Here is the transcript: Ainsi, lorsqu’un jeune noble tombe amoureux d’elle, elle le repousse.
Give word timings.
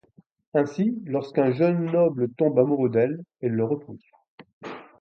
Ainsi, 0.55 0.99
lorsqu’un 1.05 1.51
jeune 1.51 1.85
noble 1.91 2.27
tombe 2.35 2.57
amoureux 2.57 2.89
d’elle, 2.89 3.23
elle 3.41 3.51
le 3.53 3.63
repousse. 3.65 4.09